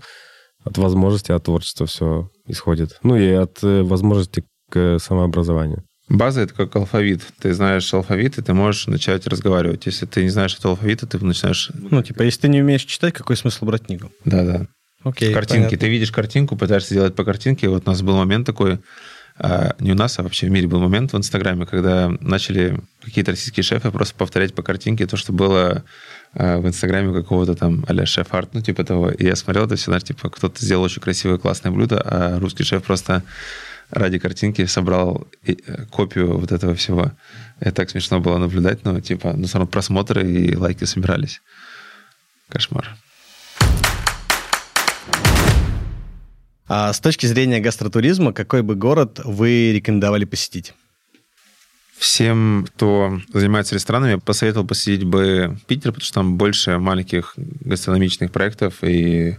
[0.64, 3.00] от возможности, от творчества все исходит.
[3.02, 5.87] Ну, и от э, возможности к самообразованию.
[6.10, 7.22] База— это как алфавит.
[7.40, 9.86] Ты знаешь алфавит, и ты можешь начать разговаривать.
[9.86, 11.70] Если ты не знаешь этого алфавита, ты начинаешь...
[11.74, 14.12] Ну, типа, если ты не умеешь читать, какой смысл брать книгу?
[14.24, 14.68] Да-да.
[15.04, 15.64] Окей, Картинки.
[15.64, 15.78] понятно.
[15.78, 17.68] Ты видишь картинку, пытаешься делать по картинке.
[17.68, 18.80] Вот у нас был момент такой,
[19.38, 23.32] а, не у нас, а вообще в мире был момент в Инстаграме, когда начали какие-то
[23.32, 25.84] российские шефы просто повторять по картинке то, что было
[26.34, 29.12] а, в Инстаграме какого-то там а шеф-арт, ну, типа того.
[29.12, 32.64] И я смотрел это все, знаешь, типа, кто-то сделал очень красивое, классное блюдо, а русский
[32.64, 33.24] шеф просто
[33.90, 35.56] ради картинки собрал э,
[35.90, 37.12] копию вот этого всего.
[37.60, 41.42] Это так смешно было наблюдать, но типа, ну, все равно просмотры и лайки собирались.
[42.50, 42.96] Кошмар.
[46.70, 50.74] А с точки зрения гастротуризма, какой бы город вы рекомендовали посетить?
[51.98, 58.84] Всем, кто занимается ресторанами, посоветовал посетить бы Питер, потому что там больше маленьких гастрономичных проектов
[58.84, 59.38] и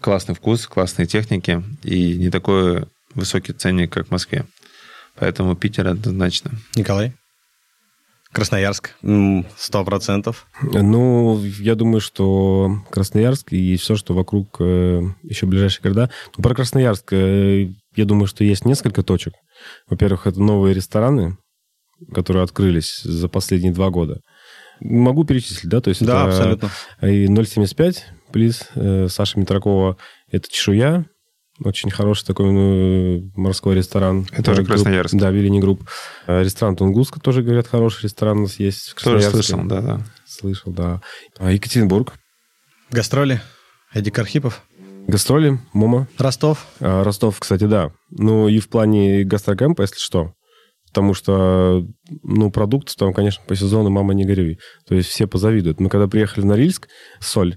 [0.00, 4.44] классный вкус, классные техники и не такой высокий ценник, как в Москве.
[5.16, 6.52] Поэтому Питер однозначно.
[6.76, 7.14] Николай?
[8.32, 8.96] Красноярск,
[9.58, 10.46] сто процентов.
[10.62, 16.08] Ну, я думаю, что Красноярск и все, что вокруг э, еще ближайшие города.
[16.34, 19.34] Ну, про Красноярск, э, я думаю, что есть несколько точек.
[19.86, 21.36] Во-первых, это новые рестораны,
[22.14, 24.20] которые открылись за последние два года.
[24.80, 25.82] Могу перечислить, да?
[25.82, 26.70] То есть да, это абсолютно.
[27.02, 29.98] И 075, Please, э, Саша Митракова,
[30.30, 31.04] это чешуя,
[31.64, 34.26] очень хороший такой ну, морской ресторан.
[34.32, 35.14] Это тоже Красноярск.
[35.14, 35.88] Да, Bellini Group.
[36.26, 40.00] Э, ресторан Тунгуска тоже, говорят, хороший ресторан у нас есть в Тоже слышал, да, да.
[40.26, 41.00] Слышал, да.
[41.38, 42.14] А Екатеринбург.
[42.90, 43.40] Гастроли.
[43.94, 44.62] Эдик Архипов.
[45.06, 46.08] Гастроли, Мома.
[46.18, 46.66] Ростов.
[46.80, 47.92] А, Ростов, кстати, да.
[48.10, 50.32] Ну и в плане гастрокэмпа, если что.
[50.88, 51.86] Потому что,
[52.22, 54.58] ну, продукт там, конечно, по сезону «Мама, не горюй».
[54.86, 55.80] То есть все позавидуют.
[55.80, 56.86] Мы когда приехали в Норильск,
[57.18, 57.56] соль,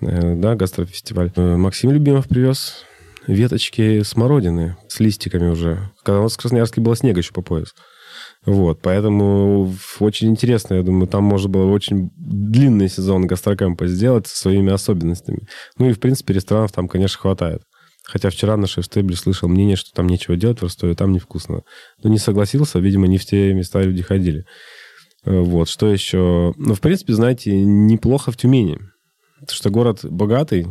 [0.00, 2.84] э, да, гастрофестиваль, э, Максим Любимов привез
[3.26, 5.90] веточки смородины с листиками уже.
[6.04, 7.74] Когда у нас в Красноярске было снега еще по пояс.
[8.44, 14.36] Вот, поэтому очень интересно, я думаю, там можно было очень длинный сезон гастрокэмпа сделать со
[14.36, 15.48] своими особенностями.
[15.78, 17.62] Ну и, в принципе, ресторанов там, конечно, хватает.
[18.04, 21.62] Хотя вчера на шеф-стебле слышал мнение, что там нечего делать в Ростове, там невкусно.
[22.04, 24.44] Но не согласился, видимо, не в те места люди ходили.
[25.24, 26.54] Вот, что еще?
[26.56, 28.78] Ну, в принципе, знаете, неплохо в Тюмени.
[29.40, 30.68] Потому что город богатый,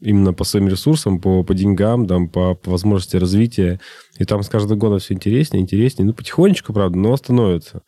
[0.00, 3.80] именно по своим ресурсам, по, по деньгам, там, по, по возможности развития.
[4.18, 6.06] И там с каждым годом все интереснее, интереснее.
[6.06, 7.82] Ну, потихонечку, правда, но становится.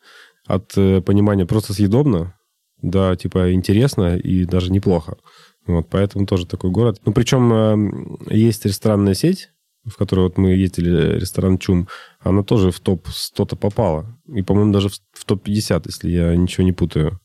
[0.45, 2.35] От э, понимания просто съедобно,
[2.81, 5.17] да, типа интересно и даже неплохо.
[5.65, 6.99] Вот, поэтому тоже такой город.
[7.05, 9.49] Ну, причем э, есть ресторанная сеть,
[9.85, 11.87] в которую вот мы ездили, ресторан Чум,
[12.19, 14.17] она тоже в топ-100-то попала.
[14.27, 17.19] И, по-моему, даже в, в топ-50, если я ничего не путаю.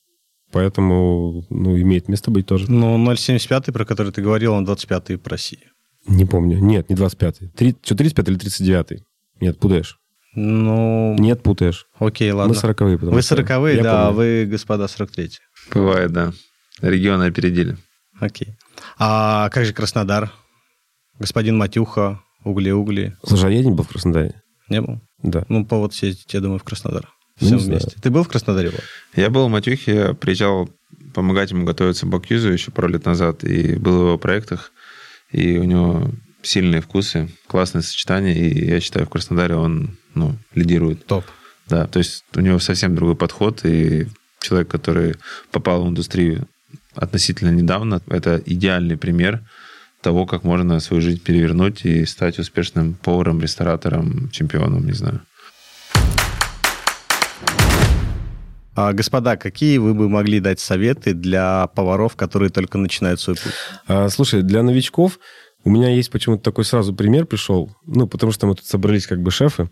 [0.52, 2.70] Поэтому, ну, имеет место быть тоже.
[2.70, 5.60] Ну, 0,75, про который ты говорил, он 25-й по России.
[6.06, 6.58] Не помню.
[6.58, 7.48] Нет, не 25-й.
[7.48, 9.04] 3, что, 35 или 39-й?
[9.40, 9.98] Нет, путаешь.
[10.34, 11.16] Ну...
[11.18, 11.86] Нет, путаешь.
[11.98, 12.54] Окей, ладно.
[12.54, 12.96] Мы 40-е.
[12.96, 14.08] Вы 40-е, да, помню.
[14.08, 15.28] а вы, господа, 43-е.
[15.74, 16.32] Бывает, да.
[16.80, 17.76] Регионы опередили.
[18.20, 18.56] Окей.
[18.98, 20.32] А как же Краснодар?
[21.18, 23.16] Господин Матюха, угли-угли.
[23.24, 24.42] Слушай, а я не был в Краснодаре.
[24.68, 25.00] Не был?
[25.22, 25.44] Да.
[25.48, 27.08] Ну, повод съездить, я думаю, в Краснодар.
[27.38, 27.90] Все ну, вместе.
[27.90, 28.02] Знаю.
[28.02, 28.72] Ты был в Краснодаре?
[29.14, 30.68] Я был в Матюхе, приезжал
[31.14, 34.72] помогать ему готовиться к Бакюзу еще пару лет назад, и был в его проектах,
[35.30, 36.10] и у него
[36.42, 41.06] сильные вкусы, классное сочетание, и я считаю, в Краснодаре он ну, лидирует.
[41.06, 41.24] Топ.
[41.68, 44.06] Да, то есть у него совсем другой подход, и
[44.40, 45.16] человек, который
[45.50, 46.48] попал в индустрию
[46.94, 49.42] относительно недавно, это идеальный пример
[50.00, 55.20] того, как можно свою жизнь перевернуть и стать успешным поваром, ресторатором, чемпионом, не знаю.
[58.92, 63.52] Господа, какие вы бы могли дать советы для поваров, которые только начинают свой путь?
[63.86, 65.18] А, слушай, для новичков
[65.64, 69.20] у меня есть почему-то такой сразу пример пришел, ну, потому что мы тут собрались как
[69.20, 69.70] бы шефы,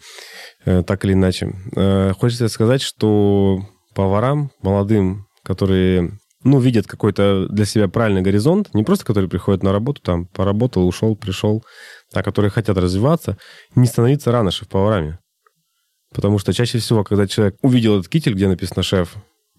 [0.65, 1.55] э, так или иначе.
[1.77, 3.61] Э, хочется сказать, что
[3.95, 9.73] поварам, молодым, которые, ну, видят какой-то для себя правильный горизонт, не просто которые приходят на
[9.73, 11.65] работу, там, поработал, ушел, пришел,
[12.13, 13.39] а которые хотят развиваться,
[13.75, 15.19] не становиться рано шеф-поварами.
[16.17, 19.17] Потому что чаще всего, когда человек увидел этот китель, где написано «шеф»,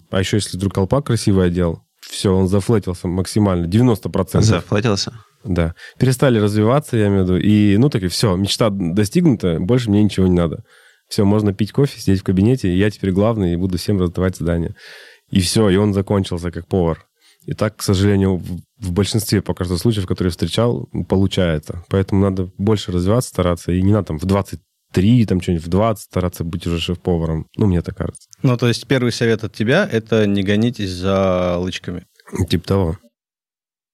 [0.09, 4.41] а еще если вдруг колпак красивый одел, все, он зафлетился максимально, 90%.
[4.41, 5.13] Зафлетился?
[5.43, 5.75] Да.
[5.99, 7.37] Перестали развиваться, я имею в виду.
[7.37, 10.63] И, ну, так и все, мечта достигнута, больше мне ничего не надо.
[11.07, 14.75] Все, можно пить кофе, сидеть в кабинете, я теперь главный, и буду всем раздавать задания.
[15.29, 17.05] И все, и он закончился как повар.
[17.45, 18.41] И так, к сожалению,
[18.79, 21.83] в большинстве пока что случаев, которые встречал, получается.
[21.89, 23.71] Поэтому надо больше развиваться, стараться.
[23.71, 24.59] И не надо там в 20
[24.91, 27.47] три, там что-нибудь в 20 стараться быть уже шеф-поваром.
[27.55, 28.29] Ну, мне так кажется.
[28.43, 32.05] Ну, то есть первый совет от тебя– это не гонитесь за лычками.
[32.49, 32.97] Типа того.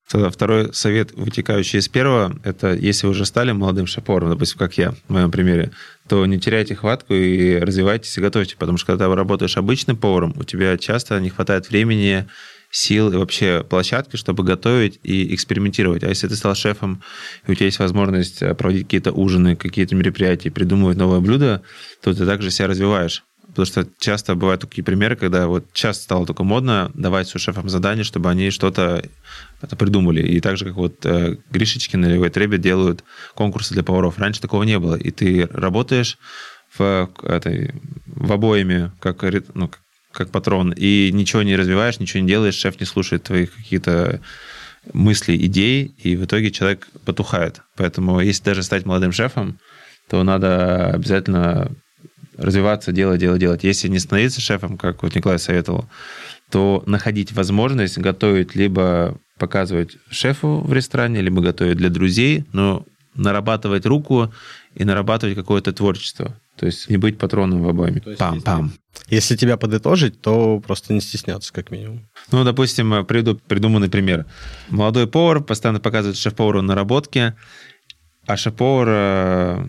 [0.09, 4.77] Тогда второй совет, вытекающий из первого, это если вы уже стали молодым шеф-поваром, допустим, как
[4.77, 5.71] я, в моем примере,
[6.07, 10.35] то не теряйте хватку и развивайтесь и готовьте, потому что когда вы работаешь обычным поваром,
[10.37, 12.27] у тебя часто не хватает времени
[12.73, 16.03] сил и вообще площадки, чтобы готовить и экспериментировать.
[16.03, 17.03] А если ты стал шефом,
[17.45, 21.61] и у тебя есть возможность э, проводить какие-то ужины, какие-то мероприятия, придумывать новое блюдо,
[22.01, 23.23] то ты также себя развиваешь.
[23.47, 28.03] Потому что часто бывают такие примеры, когда вот часто стало только модно давать шефам задание,
[28.03, 29.03] чтобы они что-то
[29.61, 30.23] это придумали.
[30.23, 33.03] И так же, как вот э, Гришечкин или Вайтребе делают
[33.35, 34.17] конкурсы для поваров.
[34.17, 34.95] Раньше такого не было.
[34.95, 36.17] И ты работаешь
[36.75, 37.75] в, этой,
[38.07, 39.21] в обоими, как,
[39.53, 39.82] ну, как
[40.31, 44.21] патрон, и ничего не развиваешь, ничего не делаешь, шеф не слушает твоих какие-то
[44.93, 47.61] мысли, идей, и в итоге человек потухает.
[47.75, 49.59] Поэтому если даже стать молодым шефом,
[50.09, 51.71] то надо обязательно
[52.37, 53.63] развиваться, делать, делать, делать.
[53.63, 55.87] Если не становиться шефом, как вот Николай советовал,
[56.49, 63.85] то находить возможность готовить либо показывать шефу в ресторане, либо готовить для друзей, но нарабатывать
[63.85, 64.33] руку
[64.75, 66.35] и нарабатывать какое-то творчество.
[66.55, 68.01] То есть не быть патроном в обойме.
[68.17, 68.71] Пам-пам.
[69.07, 72.07] Если тебя подытожить, то просто не стесняться, как минимум.
[72.31, 74.25] Ну, допустим, приведу придуманный пример.
[74.69, 77.33] Молодой повар постоянно показывает шеф-повару наработки,
[78.27, 79.67] а шеф-повар э,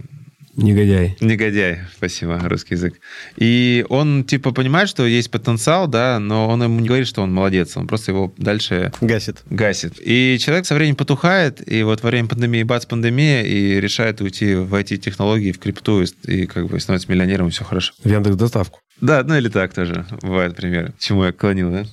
[0.56, 1.16] Негодяй.
[1.20, 3.00] Негодяй, спасибо, русский язык.
[3.36, 7.32] И он, типа, понимает, что есть потенциал, да, но он ему не говорит, что он
[7.32, 8.92] молодец, он просто его дальше...
[9.00, 9.42] Гасит.
[9.50, 9.94] Гасит.
[10.00, 14.54] И человек со временем потухает, и вот во время пандемии, бац, пандемия, и решает уйти
[14.54, 17.92] в IT-технологии, в крипту, и как бы становится миллионером, и все хорошо.
[18.02, 18.80] В Яндекс доставку.
[19.00, 21.84] Да, ну или так тоже бывает примеры, чему я клонил, да?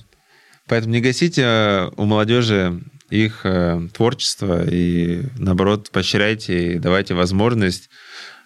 [0.68, 7.90] Поэтому не гасите э, у молодежи их э, творчество и, наоборот, поощряйте и давайте возможность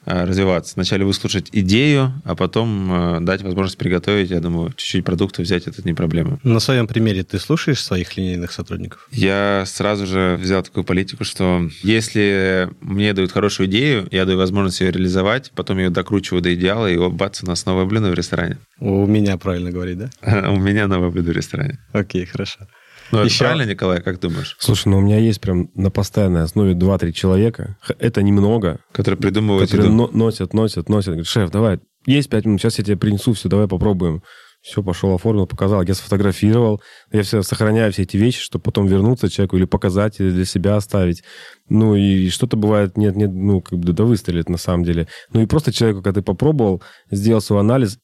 [0.07, 0.75] развиваться.
[0.77, 4.31] Вначале выслушать идею, а потом э, дать возможность приготовить.
[4.31, 6.39] Я думаю, чуть-чуть продуктов взять, это не проблема.
[6.43, 9.09] На своем примере ты слушаешь своих линейных сотрудников?
[9.11, 14.81] Я сразу же взял такую политику, что если мне дают хорошую идею, я даю возможность
[14.81, 18.59] ее реализовать, потом ее докручиваю до идеала, и бац, у нас новое блюдо в ресторане.
[18.79, 20.11] У меня правильно говорить, да?
[20.51, 21.79] У меня новое блюдо в ресторане.
[21.93, 22.67] Окей, хорошо.
[23.13, 23.45] Ну, это Еще...
[23.45, 24.57] правильно, Николай, как думаешь?
[24.59, 27.77] Слушай, ну у меня есть прям на постоянной основе 2-3 человека.
[27.99, 28.81] Это немного.
[28.93, 30.11] Которые придумывают Которые еду.
[30.13, 31.09] носят, носят, носят.
[31.09, 34.23] Говорят, шеф, давай, есть 5 минут, сейчас я тебе принесу все, давай попробуем.
[34.63, 35.83] Все, пошел, оформил, показал.
[35.83, 36.83] Я сфотографировал.
[37.13, 40.75] Я все сохраняю все эти вещи, чтобы потом вернуться человеку или показать, или для себя
[40.75, 41.23] оставить.
[41.69, 45.07] Ну, и что-то бывает, нет, нет, ну, как бы да выстрелит на самом деле.
[45.33, 47.99] Ну, и просто человеку, когда ты попробовал, сделал свой анализ,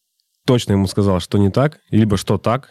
[0.47, 2.69] точно ему сказал, что не так, либо что так,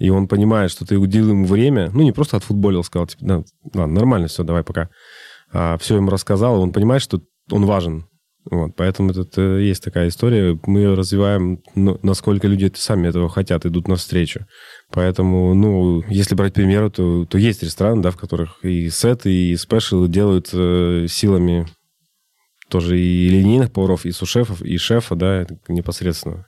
[0.00, 3.42] и он понимает, что ты уделил ему время, ну, не просто отфутболил, сказал, типа, да,
[3.74, 4.88] ладно, нормально, все, давай, пока.
[5.52, 8.06] А, все ему рассказал, и он понимает, что он важен.
[8.50, 10.58] Вот, поэтому это, это есть такая история.
[10.64, 14.46] Мы ее развиваем, ну, насколько люди сами этого хотят, идут навстречу.
[14.90, 19.56] Поэтому, ну, если брать примеры, то, то есть рестораны, да, в которых и сеты, и
[19.56, 21.66] спешилы делают э, силами
[22.70, 26.46] тоже и линейных поваров, и сушефов, и шефа, да, непосредственно.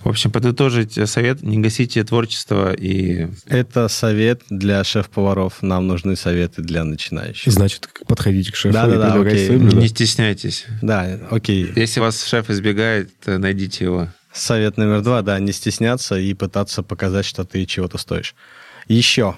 [0.00, 3.28] В общем, подытожить совет, не гасите творчество и...
[3.46, 5.60] Это совет для шеф-поваров.
[5.60, 7.52] Нам нужны советы для начинающих.
[7.52, 9.50] Значит, подходите к шефу да, и да, да, окей.
[9.50, 10.66] Не стесняйтесь.
[10.82, 11.72] Да, окей.
[11.74, 14.08] Если вас шеф избегает, найдите его.
[14.32, 18.36] Совет номер два, да, не стесняться и пытаться показать, что ты чего-то стоишь.
[18.86, 19.34] Еще.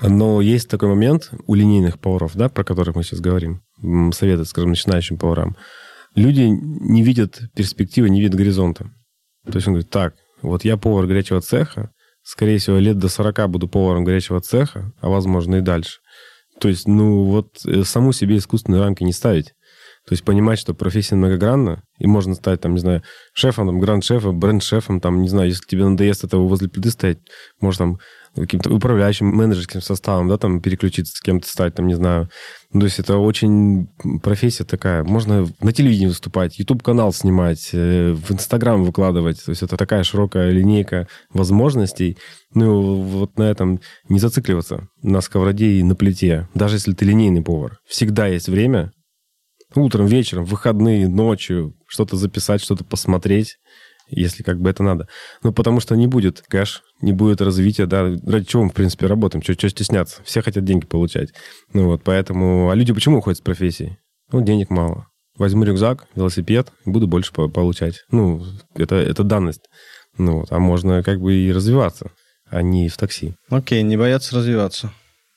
[0.00, 3.62] Но есть такой момент у линейных поваров, да, про которых мы сейчас говорим,
[4.12, 5.56] советы, скажем, начинающим поварам.
[6.14, 8.92] Люди не видят перспективы, не видят горизонта.
[9.50, 11.90] То есть он говорит, так, вот я повар горячего цеха,
[12.22, 16.00] скорее всего, лет до 40 буду поваром горячего цеха, а возможно и дальше.
[16.60, 19.54] То есть, ну, вот э, саму себе искусственные рамки не ставить.
[20.06, 23.02] То есть понимать, что профессия многогранна, и можно стать, там, не знаю,
[23.34, 27.18] шефом, там, гранд-шефом, бренд-шефом, там, не знаю, если тебе надоест этого возле плиты стоять,
[27.60, 27.98] может, там,
[28.34, 32.30] каким-то управляющим менеджерским составом, да, там, переключиться с кем-то стать, там, не знаю.
[32.72, 33.88] То есть это очень
[34.22, 35.02] профессия такая.
[35.02, 39.42] Можно на телевидении выступать, YouTube-канал снимать, э, в Инстаграм выкладывать.
[39.42, 42.18] То есть это такая широкая линейка возможностей.
[42.52, 46.48] Ну, вот на этом не зацикливаться на сковороде и на плите.
[46.54, 47.78] Даже если ты линейный повар.
[47.86, 48.92] Всегда есть время
[49.74, 53.56] утром, вечером, выходные, ночью что-то записать, что-то посмотреть,
[54.08, 55.08] если как бы это надо.
[55.42, 59.06] Ну, потому что не будет кэш, не будет развития, да, ради чего мы, в принципе,
[59.06, 61.30] работаем, что, что стесняться, все хотят деньги получать.
[61.72, 63.98] Ну вот, поэтому, а люди почему уходят с профессии?
[64.32, 65.06] Ну, денег мало.
[65.36, 68.04] Возьму рюкзак, велосипед, буду больше получать.
[68.10, 68.44] Ну,
[68.74, 69.62] это, это данность.
[70.16, 72.10] Ну вот, а можно как бы и развиваться,
[72.50, 73.34] а не в такси.
[73.48, 74.92] Окей, не бояться развиваться.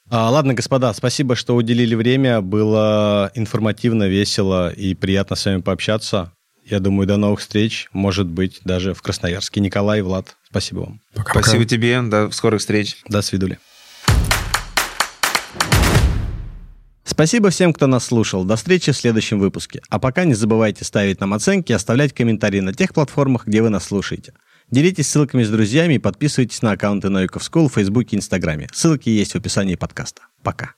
[0.10, 2.42] А, ладно, господа, спасибо, что уделили время.
[2.42, 6.34] Было информативно, весело и приятно с вами пообщаться.
[6.66, 7.90] Я думаю, до новых встреч.
[7.94, 9.60] Может быть, даже в Красноярске.
[9.60, 11.02] Николай, Влад, спасибо вам.
[11.14, 12.02] Пока, спасибо тебе.
[12.02, 12.98] До скорых встреч.
[13.08, 13.60] До свидули.
[17.04, 18.46] Спасибо всем, кто нас слушал.
[18.46, 19.82] До встречи в следующем выпуске.
[19.90, 23.70] А пока не забывайте ставить нам оценки и оставлять комментарии на тех платформах, где вы
[23.70, 24.34] нас слушаете.
[24.70, 28.70] Делитесь ссылками с друзьями и подписывайтесь на аккаунты Новиков School в Фейсбуке и Инстаграме.
[28.72, 30.22] Ссылки есть в описании подкаста.
[30.42, 30.76] Пока.